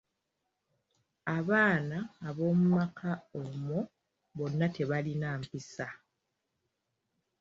[1.37, 1.97] Abaana
[2.27, 3.11] abomu maka
[3.41, 3.79] omwo
[4.37, 5.87] bonna tebalina mpisa.